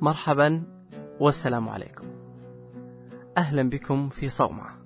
مرحبا 0.00 0.62
والسلام 1.20 1.68
عليكم. 1.68 2.06
أهلا 3.38 3.70
بكم 3.70 4.08
في 4.08 4.28
صومعة 4.28 4.76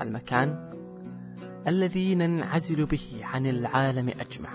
المكان 0.00 0.70
الذي 1.66 2.14
ننعزل 2.14 2.86
به 2.86 3.20
عن 3.22 3.46
العالم 3.46 4.08
أجمع 4.08 4.50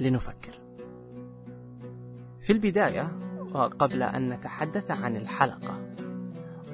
لنفكر. 0.00 0.60
في 2.40 2.52
البداية 2.52 3.18
وقبل 3.54 4.02
أن 4.02 4.28
نتحدث 4.28 4.90
عن 4.90 5.16
الحلقة 5.16 5.92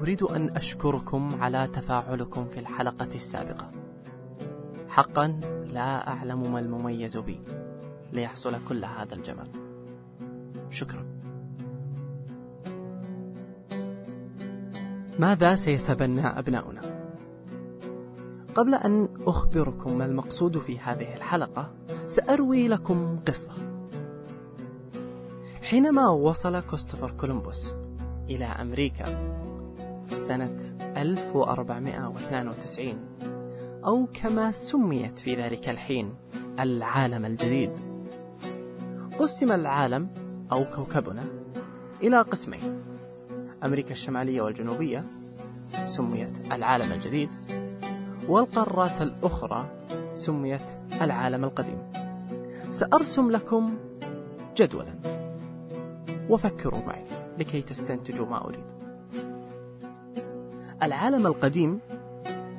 أريد 0.00 0.22
أن 0.22 0.56
أشكركم 0.56 1.42
على 1.42 1.66
تفاعلكم 1.66 2.44
في 2.44 2.60
الحلقة 2.60 3.08
السابقة. 3.14 3.70
حقا 4.88 5.40
لا 5.72 6.08
أعلم 6.08 6.52
ما 6.52 6.60
المميز 6.60 7.16
بي. 7.16 7.40
ليحصل 8.12 8.64
كل 8.68 8.84
هذا 8.84 9.14
الجمال 9.14 9.48
شكرا. 10.70 11.06
ماذا 15.18 15.54
سيتبنى 15.54 16.26
أبناؤنا؟ 16.26 16.80
قبل 18.54 18.74
أن 18.74 19.08
أخبركم 19.26 19.98
ما 19.98 20.04
المقصود 20.04 20.58
في 20.58 20.78
هذه 20.78 21.16
الحلقة 21.16 21.74
سأروي 22.06 22.68
لكم 22.68 23.18
قصة. 23.28 23.52
حينما 25.62 26.08
وصل 26.08 26.60
كوستوفر 26.60 27.10
كولومبوس 27.10 27.74
إلى 28.30 28.44
أمريكا 28.44 29.04
سنة 30.08 30.58
1492 30.96 32.94
أو 33.84 34.06
كما 34.14 34.52
سميت 34.52 35.18
في 35.18 35.34
ذلك 35.34 35.68
الحين 35.68 36.14
العالم 36.60 37.24
الجديد. 37.24 37.91
قسم 39.18 39.52
العالم 39.52 40.08
أو 40.52 40.64
كوكبنا 40.64 41.24
إلى 42.02 42.20
قسمين 42.20 42.82
أمريكا 43.64 43.90
الشمالية 43.90 44.42
والجنوبية 44.42 45.04
سميت 45.86 46.52
العالم 46.52 46.92
الجديد 46.92 47.28
والقارات 48.28 49.02
الأخرى 49.02 49.64
سميت 50.14 50.70
العالم 51.02 51.44
القديم. 51.44 51.78
سأرسم 52.70 53.30
لكم 53.30 53.76
جدولا. 54.56 54.94
وفكروا 56.30 56.80
معي 56.86 57.04
لكي 57.38 57.62
تستنتجوا 57.62 58.26
ما 58.26 58.44
أريد. 58.44 58.64
العالم 60.82 61.26
القديم 61.26 61.80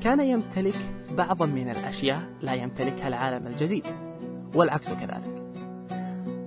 كان 0.01 0.19
يمتلك 0.19 0.75
بعضا 1.17 1.45
من 1.45 1.69
الأشياء 1.69 2.21
لا 2.41 2.53
يمتلكها 2.53 3.07
العالم 3.07 3.47
الجديد 3.47 3.87
والعكس 4.55 4.89
كذلك. 4.89 5.32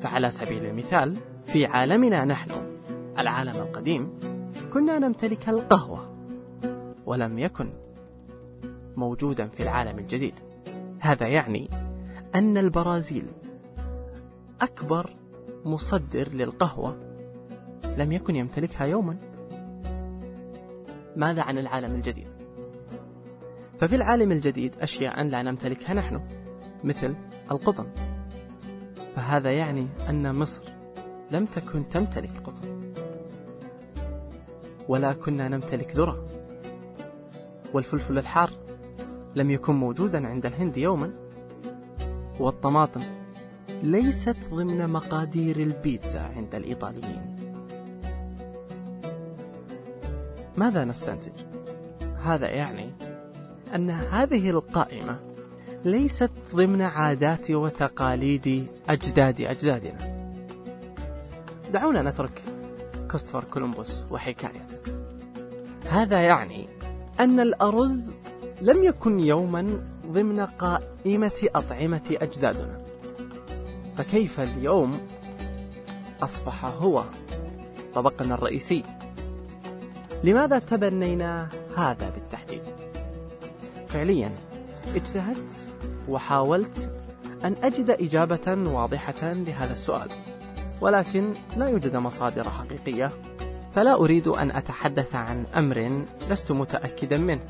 فعلى 0.07 0.31
سبيل 0.31 0.65
المثال 0.65 1.17
في 1.47 1.67
عالمنا 1.67 2.25
نحن 2.25 2.51
العالم 3.19 3.55
القديم 3.57 4.19
كنا 4.73 4.98
نمتلك 4.98 5.48
القهوة 5.48 6.17
ولم 7.07 7.39
يكن 7.39 7.71
موجودا 8.97 9.48
في 9.48 9.63
العالم 9.63 9.98
الجديد. 9.98 10.35
هذا 11.01 11.27
يعني 11.27 11.71
أن 12.35 12.59
البرازيل 12.59 13.27
أكبر 14.61 15.17
مصدر 15.65 16.29
للقهوة 16.29 16.97
لم 17.97 18.13
يكن 18.13 18.37
يمتلكها 18.37 18.87
يوما. 18.87 19.17
ماذا 21.17 21.43
عن 21.43 21.59
العالم 21.59 21.95
الجديد؟ 21.95 22.29
ففي 23.79 23.97
العالم 23.97 24.33
الجديد 24.33 24.77
أشياء 24.81 25.23
لا 25.23 25.43
نمتلكها 25.43 25.95
نحن 25.95 26.20
مثل 26.85 27.15
القطن. 27.51 28.16
فهذا 29.17 29.53
يعني 29.53 29.89
أن 30.09 30.34
مصر 30.34 30.62
لم 31.31 31.47
تكن 31.47 31.89
تمتلك 31.89 32.39
قطن 32.45 32.92
ولا 34.89 35.13
كنا 35.13 35.48
نمتلك 35.48 35.96
ذرة. 35.96 36.27
والفلفل 37.74 38.18
الحار 38.18 38.51
لم 39.35 39.51
يكن 39.51 39.74
موجودا 39.74 40.29
عند 40.29 40.46
الهند 40.46 40.77
يوما. 40.77 41.13
والطماطم 42.41 43.01
ليست 43.83 44.36
ضمن 44.51 44.91
مقادير 44.91 45.57
البيتزا 45.57 46.20
عند 46.20 46.55
الإيطاليين. 46.55 47.36
ماذا 50.57 50.85
نستنتج؟ 50.85 51.45
هذا 52.23 52.51
يعني 52.51 52.92
أن 53.74 53.91
هذه 53.91 54.51
القائمة 54.51 55.36
ليست 55.86 56.30
ضمن 56.55 56.83
عادات 56.83 57.51
وتقاليد 57.51 58.67
أجداد 58.89 59.41
أجدادنا. 59.41 59.98
دعونا 61.73 62.02
نترك 62.02 62.42
كوستفر 63.11 63.45
كولومبوس 63.45 64.02
وحكايته. 64.11 64.79
هذا 65.91 66.20
يعني 66.20 66.69
أن 67.20 67.41
الأرز 67.41 68.14
لم 68.63 68.85
يكن 68.85 69.20
يوما 69.20 69.86
ضمن 70.07 70.41
قائمة 70.41 71.48
أطعمة 71.55 72.17
أجدادنا. 72.23 72.80
فكيف 73.97 74.41
اليوم 74.41 75.01
أصبح 76.23 76.64
هو 76.64 77.05
طبقنا 77.95 78.35
الرئيسي؟ 78.35 78.85
لماذا 80.24 80.58
تبنينا 80.58 81.48
هذا 81.77 82.11
بالتحديد؟ 82.11 82.63
فعليا 83.89 84.33
اجتهدت 84.95 85.67
وحاولت 86.08 86.92
أن 87.44 87.56
أجد 87.62 87.90
إجابة 87.90 88.70
واضحة 88.72 89.33
لهذا 89.33 89.72
السؤال 89.72 90.08
ولكن 90.80 91.34
لا 91.56 91.68
يوجد 91.68 91.96
مصادر 91.96 92.50
حقيقية 92.50 93.11
فلا 93.72 93.94
أريد 93.94 94.28
أن 94.28 94.50
أتحدث 94.50 95.14
عن 95.14 95.44
أمر 95.55 96.05
لست 96.30 96.52
متأكدا 96.52 97.18
منه 97.18 97.44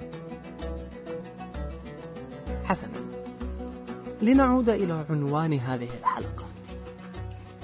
حسنا 2.64 3.06
لنعود 4.22 4.68
إلى 4.68 5.04
عنوان 5.10 5.52
هذه 5.52 5.88
الحلقة 6.00 6.46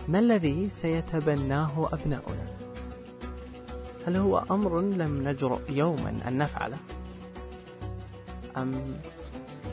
ما 0.09 0.19
الذي 0.19 0.71
سيتبناه 0.71 1.89
أبناؤنا؟ 1.93 2.47
هل 4.07 4.17
هو 4.17 4.45
أمر 4.51 4.81
لم 4.81 5.29
نجرؤ 5.29 5.61
يوما 5.69 6.19
أن 6.29 6.39
نفعله؟ 6.39 6.77
أم 8.57 8.95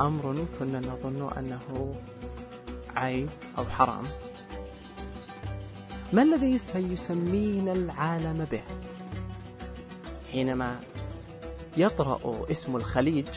أمر 0.01 0.45
كنا 0.59 0.79
نظن 0.79 1.29
أنه 1.37 1.95
عيب 2.95 3.29
أو 3.57 3.65
حرام؟ 3.65 4.03
ما 6.13 6.23
الذي 6.23 6.57
سيسمينا 6.57 7.71
العالم 7.71 8.47
به؟ 8.51 8.63
حينما 10.31 10.79
يطرأ 11.77 12.45
اسم 12.51 12.75
الخليج 12.75 13.27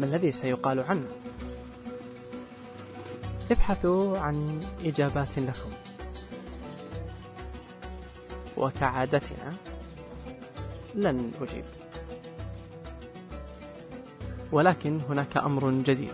ما 0.00 0.06
الذي 0.06 0.32
سيقال 0.32 0.80
عنه؟ 0.80 1.06
ابحثوا 3.50 4.18
عن 4.18 4.60
إجابات 4.84 5.38
لكم 5.38 5.70
وكعادتنا 8.56 9.52
لن 10.94 11.32
نجيب 11.40 11.64
ولكن 14.52 15.00
هناك 15.08 15.36
أمر 15.36 15.70
جديد. 15.70 16.12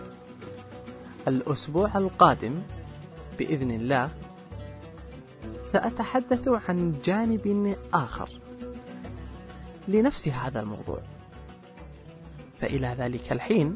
الأسبوع 1.27 1.97
القادم 1.97 2.61
بإذن 3.39 3.71
الله 3.71 4.09
سأتحدث 5.63 6.47
عن 6.47 6.99
جانب 7.05 7.75
آخر 7.93 8.29
لنفس 9.87 10.27
هذا 10.27 10.59
الموضوع. 10.59 11.01
فإلى 12.61 12.95
ذلك 12.99 13.31
الحين 13.31 13.75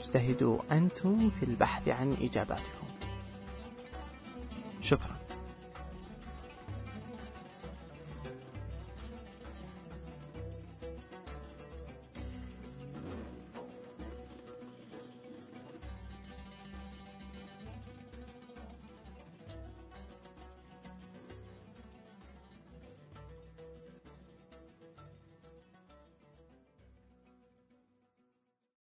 اجتهدوا 0.00 0.58
أنتم 0.72 1.30
في 1.30 1.46
البحث 1.46 1.88
عن 1.88 2.16
إجاباتكم. 2.22 2.86
شكرا. 4.80 5.23